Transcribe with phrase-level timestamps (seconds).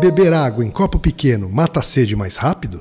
[0.00, 2.78] Beber água em copo pequeno mata a sede mais rápido?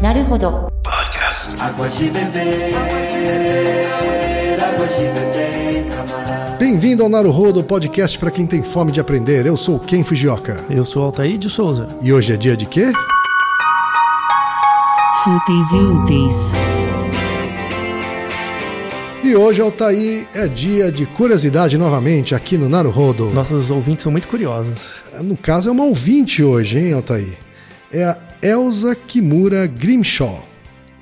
[0.00, 0.68] Naruhodo.
[0.84, 1.60] Podcast.
[1.60, 3.00] Água de beber, água
[4.86, 9.44] de beber, Bem-vindo ao Naruhodo, podcast para quem tem fome de aprender.
[9.46, 10.64] Eu sou Ken Fujioka.
[10.70, 11.88] Eu sou Altair de Souza.
[12.00, 12.92] E hoje é dia de quê?
[15.24, 16.77] Fúteis e úteis.
[19.22, 23.30] E hoje, Altair, é dia de curiosidade novamente aqui no Naruhodo.
[23.30, 25.02] Nossos ouvintes são muito curiosos.
[25.22, 27.36] No caso, é uma ouvinte hoje, hein, Altair?
[27.92, 30.46] É a Elza Kimura Grimshaw.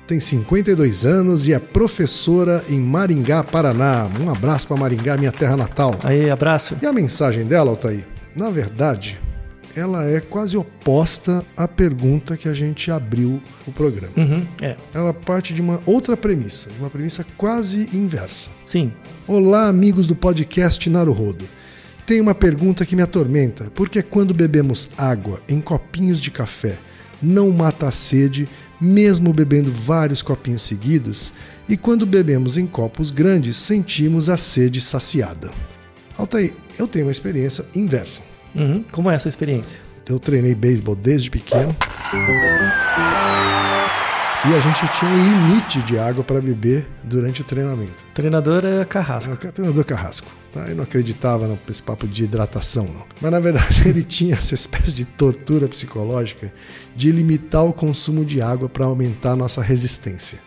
[0.07, 4.07] Tem 52 anos e é professora em Maringá, Paraná.
[4.19, 5.95] Um abraço para Maringá, minha terra natal.
[6.03, 6.75] Aí, abraço.
[6.81, 8.05] E a mensagem dela, Altair,
[8.35, 9.19] na verdade,
[9.77, 14.11] ela é quase oposta à pergunta que a gente abriu o programa.
[14.17, 18.49] Uhum, é, Ela parte de uma outra premissa, de uma premissa quase inversa.
[18.65, 18.91] sim.
[19.27, 21.45] Olá, amigos do podcast Naruhodo.
[22.05, 26.77] Tem uma pergunta que me atormenta, porque quando bebemos água em copinhos de café,
[27.21, 28.47] não mata a sede,
[28.79, 31.33] mesmo bebendo vários copinhos seguidos,
[31.67, 35.51] e quando bebemos em copos grandes, sentimos a sede saciada.
[36.17, 38.23] Altair, eu tenho uma experiência inversa.
[38.57, 38.83] Uhum.
[38.91, 39.79] Como é essa experiência?
[40.09, 41.75] Eu treinei beisebol desde pequeno.
[44.49, 48.05] E a gente tinha um limite de água para beber durante o treinamento.
[48.11, 49.33] O treinador é Carrasco.
[49.33, 50.31] O treinador Carrasco.
[50.55, 53.03] Eu não acreditava nesse papo de hidratação, não.
[53.19, 56.51] Mas na verdade ele tinha essa espécie de tortura psicológica
[56.95, 60.39] de limitar o consumo de água para aumentar a nossa resistência.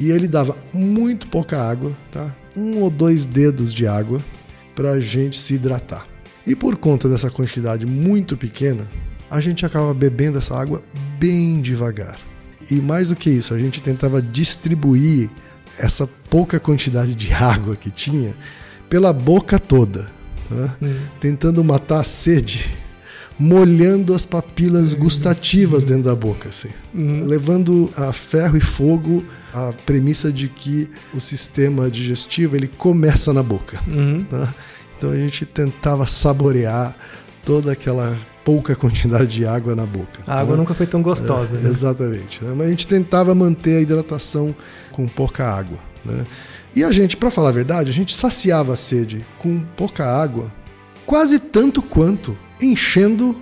[0.00, 2.34] E ele dava muito pouca água, tá?
[2.56, 4.20] Um ou dois dedos de água
[4.74, 6.13] para a gente se hidratar.
[6.46, 8.86] E por conta dessa quantidade muito pequena,
[9.30, 10.82] a gente acaba bebendo essa água
[11.18, 12.18] bem devagar.
[12.70, 15.30] E mais do que isso, a gente tentava distribuir
[15.78, 18.34] essa pouca quantidade de água que tinha
[18.88, 20.10] pela boca toda,
[20.48, 20.76] tá?
[21.20, 22.76] tentando matar a sede,
[23.38, 26.68] molhando as papilas gustativas dentro da boca, assim,
[27.26, 33.42] levando a ferro e fogo a premissa de que o sistema digestivo ele começa na
[33.42, 33.80] boca.
[34.30, 34.54] tá?
[34.96, 36.96] Então a gente tentava saborear
[37.44, 40.20] toda aquela pouca quantidade de água na boca.
[40.26, 40.56] A água tá?
[40.58, 41.56] nunca foi tão gostosa.
[41.56, 41.68] É, né?
[41.68, 42.44] Exatamente.
[42.44, 42.52] né?
[42.56, 44.54] Mas a gente tentava manter a hidratação
[44.92, 45.78] com pouca água.
[46.04, 46.24] né?
[46.76, 50.52] E a gente, para falar a verdade, a gente saciava a sede com pouca água,
[51.06, 53.36] quase tanto quanto enchendo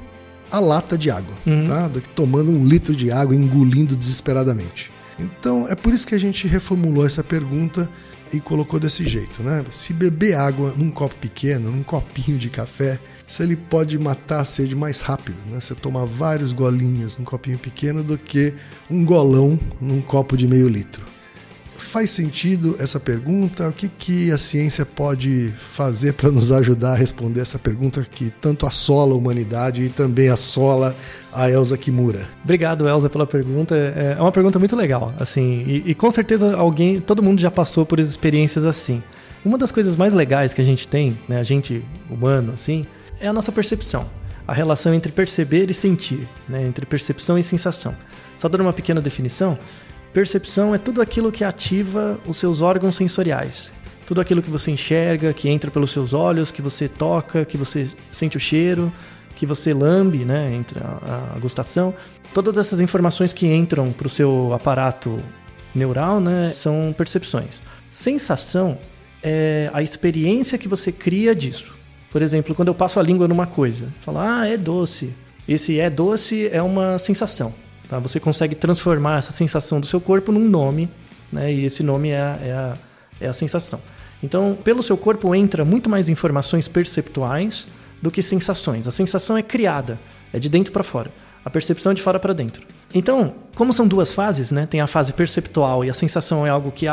[0.50, 1.34] a lata de água,
[1.66, 1.88] tá?
[1.88, 4.92] Do que tomando um litro de água engolindo desesperadamente.
[5.19, 7.88] Então é por isso que a gente reformulou essa pergunta
[8.32, 9.65] e colocou desse jeito, né?
[9.70, 14.44] Se beber água num copo pequeno, num copinho de café, se ele pode matar a
[14.44, 15.60] sede mais rápido, né?
[15.60, 18.54] Você tomar vários golinhos num copinho pequeno do que
[18.91, 21.04] um golão num copo de meio litro.
[21.82, 23.69] Faz sentido essa pergunta?
[23.69, 28.31] O que, que a ciência pode fazer para nos ajudar a responder essa pergunta que
[28.41, 30.94] tanto assola a humanidade e também assola
[31.32, 32.26] a Elza Kimura?
[32.43, 33.75] Obrigado, Elza, pela pergunta.
[33.75, 37.50] É é uma pergunta muito legal, assim, e, e com certeza alguém, todo mundo já
[37.50, 39.03] passou por experiências assim.
[39.44, 42.87] Uma das coisas mais legais que a gente tem, né, a gente humano, assim,
[43.20, 44.09] é a nossa percepção.
[44.47, 47.94] A relação entre perceber e sentir, né, entre percepção e sensação.
[48.37, 49.59] Só dando uma pequena definição,
[50.12, 53.73] percepção é tudo aquilo que ativa os seus órgãos sensoriais.
[54.06, 57.89] Tudo aquilo que você enxerga, que entra pelos seus olhos, que você toca, que você
[58.11, 58.93] sente o cheiro,
[59.34, 61.95] que você lambe, né, entre a, a gustação.
[62.34, 65.19] Todas essas informações que entram para o seu aparato
[65.75, 67.62] neural, né, são percepções.
[67.91, 68.79] Sensação
[69.23, 71.75] é a experiência que você cria disso.
[72.11, 75.12] Por exemplo, quando eu passo a língua numa coisa, falo, ah, é doce.
[75.49, 77.55] Esse é doce é uma sensação.
[77.92, 77.98] Tá?
[77.98, 80.88] Você consegue transformar essa sensação do seu corpo num nome,
[81.30, 81.53] né?
[81.53, 82.75] e esse nome é a, é a,
[83.20, 83.78] é a sensação.
[84.22, 87.66] Então, pelo seu corpo entra muito mais informações perceptuais
[88.00, 88.86] do que sensações.
[88.86, 90.00] A sensação é criada,
[90.32, 91.12] é de dentro para fora.
[91.44, 92.66] A percepção é de fora para dentro.
[92.94, 94.64] Então, como são duas fases, né?
[94.64, 96.86] Tem a fase perceptual e a sensação é algo que,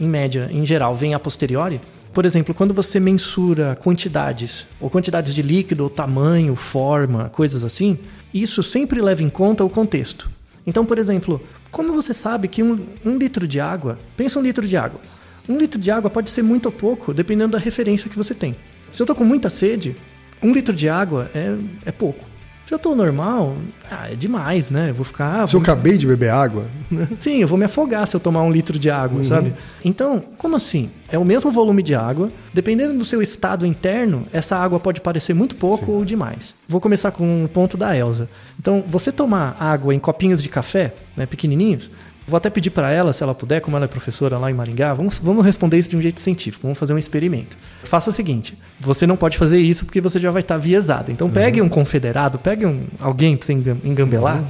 [0.00, 1.80] em média, em geral, vem a posteriori.
[2.12, 8.00] Por exemplo, quando você mensura quantidades, ou quantidades de líquido, ou tamanho, forma, coisas assim,
[8.34, 10.39] isso sempre leva em conta o contexto.
[10.66, 11.40] Então, por exemplo,
[11.70, 15.00] como você sabe que um, um litro de água, pensa um litro de água.
[15.48, 18.54] Um litro de água pode ser muito ou pouco, dependendo da referência que você tem.
[18.92, 19.96] Se eu tô com muita sede,
[20.42, 22.29] um litro de água é, é pouco.
[22.70, 23.56] Se eu tô normal,
[23.90, 24.90] ah, é demais, né?
[24.90, 25.44] Eu vou ficar.
[25.48, 27.08] Se eu acabei de beber água, né?
[27.18, 29.52] Sim, eu vou me afogar se eu tomar um litro de água, sabe?
[29.84, 30.88] Então, como assim?
[31.10, 32.28] É o mesmo volume de água.
[32.54, 36.54] Dependendo do seu estado interno, essa água pode parecer muito pouco ou demais.
[36.68, 38.28] Vou começar com um ponto da Elsa.
[38.56, 41.90] Então, você tomar água em copinhos de café, né, pequenininhos,
[42.30, 44.94] Vou até pedir para ela, se ela puder, como ela é professora lá em Maringá,
[44.94, 47.58] vamos, vamos responder isso de um jeito científico, vamos fazer um experimento.
[47.82, 51.10] Faça o seguinte: você não pode fazer isso porque você já vai estar viesado.
[51.10, 54.42] Então pegue um confederado, pegue um, alguém para você engam- engambelar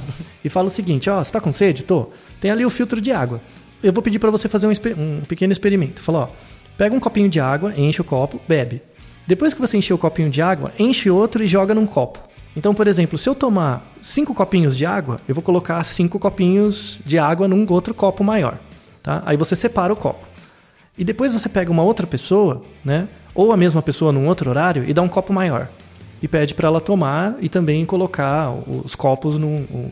[0.45, 1.83] e fala o seguinte: ó, você tá com sede?
[1.83, 2.09] Tô.
[2.39, 3.41] Tem ali o filtro de água.
[3.83, 6.01] Eu vou pedir para você fazer um, um pequeno experimento.
[6.03, 6.27] Fala, ó,
[6.77, 8.81] pega um copinho de água, enche o copo, bebe.
[9.25, 12.19] Depois que você encher o copinho de água, enche outro e joga num copo.
[12.55, 16.99] Então, por exemplo, se eu tomar cinco copinhos de água, eu vou colocar cinco copinhos
[17.05, 18.59] de água num outro copo maior.
[19.01, 19.23] Tá?
[19.25, 20.25] Aí você separa o copo.
[20.97, 23.07] E depois você pega uma outra pessoa, né?
[23.33, 25.69] Ou a mesma pessoa num outro horário e dá um copo maior.
[26.21, 29.35] E pede para ela tomar e também colocar os copos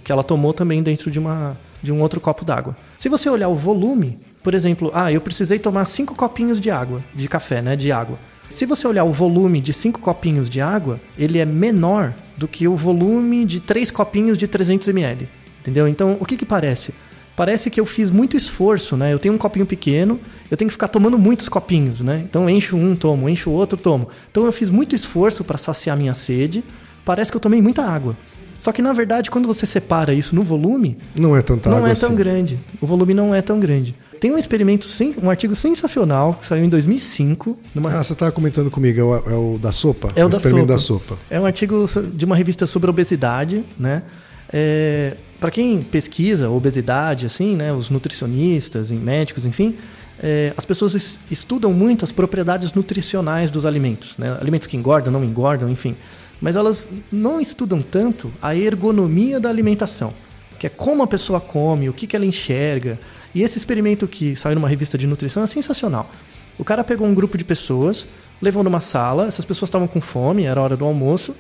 [0.03, 2.77] que ela tomou também dentro de, uma, de um outro copo d'água.
[2.97, 7.01] Se você olhar o volume, por exemplo, ah, eu precisei tomar cinco copinhos de água,
[7.15, 7.75] de café, né?
[7.75, 8.19] De água.
[8.49, 12.67] Se você olhar o volume de cinco copinhos de água, ele é menor do que
[12.67, 15.29] o volume de três copinhos de 300 ml.
[15.61, 15.87] Entendeu?
[15.87, 16.93] Então, o que que parece?
[17.35, 19.13] Parece que eu fiz muito esforço, né?
[19.13, 20.19] Eu tenho um copinho pequeno,
[20.49, 22.21] eu tenho que ficar tomando muitos copinhos, né?
[22.27, 24.09] Então encho um, tomo, encho o outro, tomo.
[24.29, 26.63] Então eu fiz muito esforço para saciar minha sede.
[27.05, 28.17] Parece que eu tomei muita água.
[28.57, 31.89] Só que na verdade, quando você separa isso no volume, Não é tanta não água
[31.89, 32.07] é assim.
[32.07, 32.59] tão grande.
[32.81, 33.95] O volume não é tão grande.
[34.19, 34.85] Tem um experimento,
[35.23, 39.15] um artigo sensacional que saiu em 2005, numa Ah, você estava comentando comigo, é o,
[39.15, 40.11] é o da sopa?
[40.15, 41.15] É o o da experimento sopa.
[41.15, 41.19] da sopa.
[41.29, 44.03] É um artigo de uma revista sobre obesidade, né?
[44.51, 47.71] É, para quem pesquisa obesidade, assim, né?
[47.71, 49.75] Os nutricionistas, médicos, enfim,
[50.21, 54.37] é, as pessoas es- estudam muito as propriedades nutricionais dos alimentos, né?
[54.41, 55.95] Alimentos que engordam, não engordam, enfim.
[56.41, 60.13] Mas elas não estudam tanto a ergonomia da alimentação,
[60.57, 62.99] que é como a pessoa come, o que, que ela enxerga.
[63.33, 66.09] E esse experimento que saiu numa revista de nutrição é sensacional.
[66.57, 68.07] O cara pegou um grupo de pessoas,
[68.41, 71.35] levou numa sala, essas pessoas estavam com fome, era hora do almoço,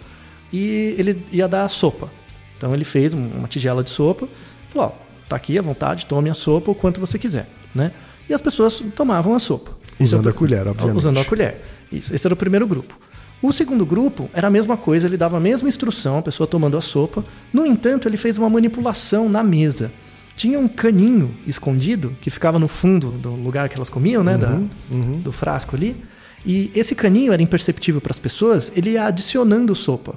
[0.51, 2.09] e ele ia dar a sopa.
[2.57, 4.27] Então ele fez um- uma tigela de sopa,
[4.69, 7.91] falou: ó, tá aqui à vontade, tome a sopa o quanto você quiser, né?
[8.29, 9.71] E as pessoas tomavam a sopa.
[9.99, 10.97] É Usando a pr- colher, obviamente.
[10.97, 11.61] Usando a colher.
[11.91, 12.97] Isso, esse era o primeiro grupo.
[13.41, 16.77] O segundo grupo era a mesma coisa, ele dava a mesma instrução, a pessoa tomando
[16.77, 17.23] a sopa.
[17.53, 19.91] No entanto, ele fez uma manipulação na mesa.
[20.39, 24.37] Tinha um caninho escondido que ficava no fundo do lugar que elas comiam, né?
[24.37, 24.57] da-
[25.21, 25.97] Do frasco ali.
[26.45, 30.15] E esse caninho era imperceptível para as pessoas, ele ia adicionando sopa.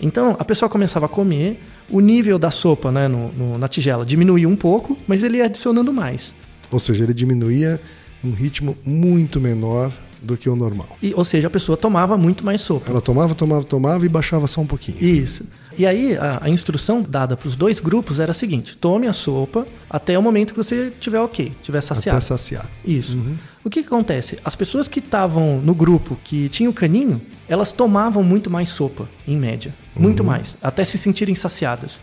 [0.00, 1.60] Então a pessoa começava a comer,
[1.90, 5.44] o nível da sopa né, no- no- na tigela diminuía um pouco, mas ele ia
[5.44, 6.32] adicionando mais.
[6.70, 7.78] Ou seja, ele diminuía
[8.24, 10.96] um ritmo muito menor do que o normal.
[11.02, 12.90] E, ou seja, a pessoa tomava muito mais sopa.
[12.90, 15.02] Ela tomava, tomava, tomava e baixava só um pouquinho.
[15.02, 15.46] Isso.
[15.76, 19.12] E aí, a, a instrução dada para os dois grupos era a seguinte: tome a
[19.12, 22.18] sopa até o momento que você tiver ok, tiver saciado.
[22.18, 22.68] Até saciar.
[22.84, 23.18] Isso.
[23.64, 24.38] O que, que acontece?
[24.44, 29.08] As pessoas que estavam no grupo que tinha o caninho, elas tomavam muito mais sopa,
[29.26, 29.74] em média.
[29.96, 30.56] Muito mais.
[30.62, 31.98] Até se sentirem saciadas.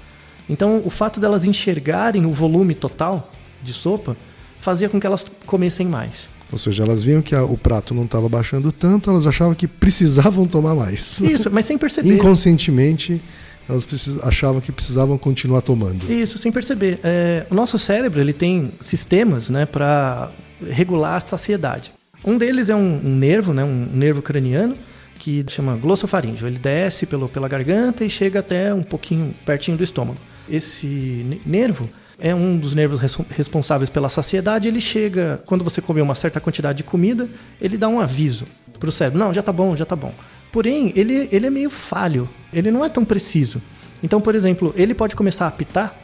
[0.50, 3.32] Então, o fato delas enxergarem o volume total
[3.62, 4.18] de sopa
[4.60, 6.28] fazia com que elas comessem mais.
[6.52, 9.68] Ou seja, elas viam que a- o prato não estava baixando tanto, elas achavam que
[9.68, 11.22] precisavam tomar mais.
[11.22, 12.10] Isso, mas sem perceber.
[12.14, 13.22] Inconscientemente,
[13.68, 13.88] elas
[14.24, 16.12] achavam que precisavam continuar tomando.
[16.12, 17.00] Isso, sem perceber.
[17.04, 20.32] É, o nosso cérebro ele tem sistemas né, para
[20.68, 21.92] regular a saciedade.
[22.26, 24.74] Um deles é um, um nervo, né, um nervo craniano,
[25.20, 26.48] que chama glossofaríngeo.
[26.48, 30.18] Ele desce pelo, pela garganta e chega até um pouquinho pertinho do estômago.
[30.50, 31.88] Esse ne- nervo
[32.20, 34.68] é um dos nervos res- responsáveis pela saciedade.
[34.68, 37.30] Ele chega, quando você comer uma certa quantidade de comida,
[37.62, 38.46] ele dá um aviso
[38.80, 40.12] para o cérebro: não, já tá bom, já tá bom.
[40.52, 43.62] Porém, ele, ele é meio falho, ele não é tão preciso.
[44.02, 45.96] Então, por exemplo, ele pode começar a apitar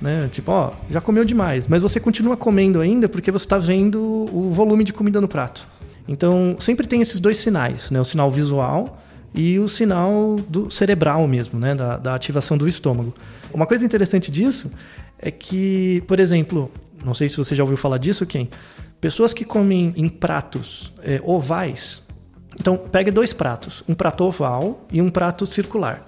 [0.00, 0.28] né?
[0.30, 4.00] Tipo, ó, já comeu demais, mas você continua comendo ainda porque você está vendo
[4.32, 5.66] o volume de comida no prato.
[6.06, 8.00] Então, sempre tem esses dois sinais, né?
[8.00, 9.02] O sinal visual
[9.34, 11.74] e o sinal do cerebral mesmo, né?
[11.74, 13.12] Da, da ativação do estômago.
[13.52, 14.70] Uma coisa interessante disso
[15.18, 16.70] é que, por exemplo,
[17.04, 18.48] não sei se você já ouviu falar disso, quem?
[19.00, 22.02] Pessoas que comem em pratos é, ovais.
[22.58, 26.04] Então, pegue dois pratos, um prato oval e um prato circular.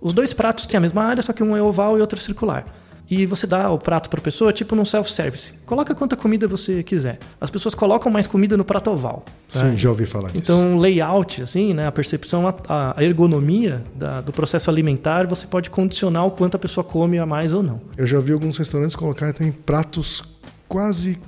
[0.00, 2.22] Os dois pratos têm a mesma área, só que um é oval e outro é
[2.22, 2.66] circular.
[3.14, 5.52] E você dá o prato para a pessoa, tipo num self-service.
[5.66, 7.18] Coloca quanta comida você quiser.
[7.38, 9.22] As pessoas colocam mais comida no prato oval.
[9.52, 9.60] tá?
[9.60, 10.38] Sim, já ouvi falar disso.
[10.50, 15.68] Então, layout, assim, né, a percepção, a, a ergonomia da- do processo alimentar, você pode
[15.68, 17.80] condicionar o quanto a pessoa come a mais ou não.
[17.98, 20.22] Eu já vi alguns restaurantes colocarem também pratos
[20.66, 21.18] quase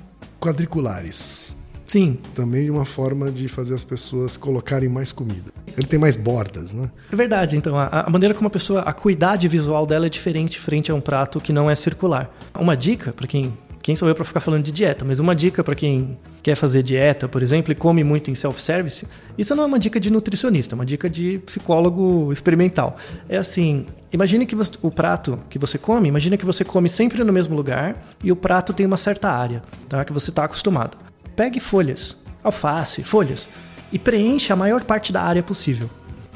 [0.41, 1.55] quadriculares.
[1.85, 5.51] Sim, Também de uma forma de fazer as pessoas colocarem mais comida.
[5.77, 6.89] Ele tem mais bordas, né?
[7.11, 7.57] é verdade.
[7.57, 10.95] Então, a, a maneira como a pessoa, a cuidade visual dela é diferente frente a
[10.95, 12.33] um prato que não é circular.
[12.57, 13.53] Uma dica para quem
[13.85, 15.05] quem sou eu para ficar falando de dieta?
[15.05, 19.05] Mas uma dica para quem quer fazer dieta, por exemplo, e come muito em self-service,
[19.37, 22.97] isso não é uma dica de nutricionista, é uma dica de psicólogo experimental.
[23.29, 27.23] É assim, imagine que você, o prato que você come, imagine que você come sempre
[27.23, 30.03] no mesmo lugar e o prato tem uma certa área, tá?
[30.03, 30.97] Que você está acostumado.
[31.35, 33.47] Pegue folhas, alface, folhas
[33.91, 35.89] e preencha a maior parte da área possível.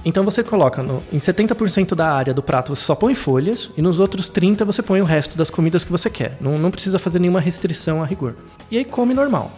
[0.04, 3.82] Então você coloca no, em 70% da área do prato você só põe folhas e
[3.82, 6.38] nos outros 30% você põe o resto das comidas que você quer.
[6.40, 8.36] Não, não precisa fazer nenhuma restrição a rigor.
[8.72, 9.52] E aí come normal.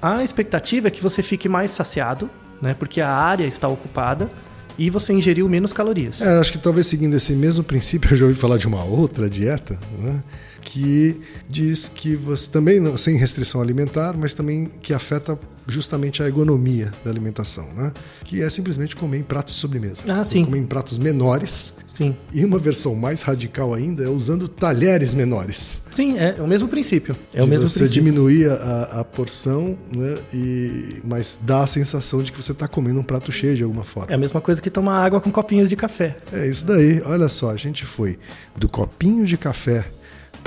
[0.00, 2.30] A expectativa é que você fique mais saciado,
[2.62, 2.74] né?
[2.78, 4.30] Porque a área está ocupada
[4.78, 6.20] e você ingeriu menos calorias.
[6.20, 9.28] É, acho que talvez seguindo esse mesmo princípio, eu já ouvi falar de uma outra
[9.28, 10.22] dieta, né?
[10.68, 16.26] Que diz que você também não, sem restrição alimentar, mas também que afeta justamente a
[16.26, 17.90] ergonomia da alimentação, né?
[18.22, 20.04] Que é simplesmente comer em pratos de sobremesa.
[20.08, 20.44] Ah, sim.
[20.44, 21.74] Comer em pratos menores.
[21.92, 22.14] Sim.
[22.32, 25.82] E uma versão mais radical ainda é usando talheres menores.
[25.90, 27.16] Sim, é, o mesmo princípio.
[27.32, 28.04] É o mesmo você princípio.
[28.04, 30.18] diminuir a, a porção, né?
[30.34, 33.84] E, mas dá a sensação de que você está comendo um prato cheio de alguma
[33.84, 34.12] forma.
[34.12, 36.16] É a mesma coisa que tomar água com copinhos de café.
[36.30, 37.00] É isso daí.
[37.06, 38.18] Olha só, a gente foi
[38.54, 39.86] do copinho de café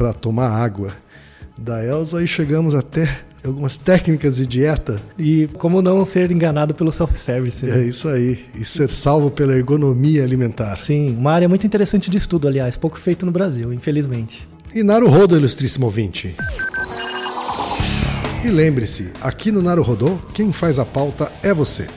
[0.02, 0.92] para tomar água
[1.56, 5.00] da Elsa e chegamos até algumas técnicas de dieta.
[5.16, 7.64] E como não ser enganado pelo self-service.
[7.68, 7.82] né?
[7.84, 8.40] É isso aí.
[8.56, 10.82] E ser salvo pela ergonomia alimentar.
[10.82, 14.48] Sim, uma área muito interessante de estudo, aliás, pouco feito no Brasil, infelizmente.
[14.74, 16.36] E Naruhodo, ilustríssimo ouvinte.
[18.44, 21.88] E lembre-se, aqui no Naruhodo, quem faz a pauta é você.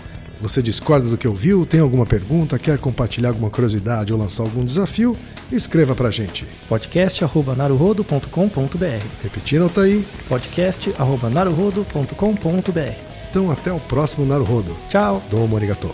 [0.44, 4.64] Você discorda do que ouviu, tem alguma pergunta, quer compartilhar alguma curiosidade ou lançar algum
[4.64, 5.14] desafio?
[5.52, 6.46] Escreva pra gente.
[6.70, 10.08] podcast.naruhodo.com.br Repetindo, Altaí.
[10.30, 12.94] podcast.naruhodo.com.br
[13.30, 14.78] Então até o próximo Naruhodo.
[14.90, 15.22] Tchau!
[15.30, 15.92] Domo arigato.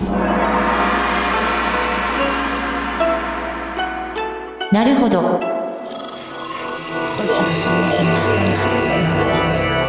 [4.75, 5.39] なるほど。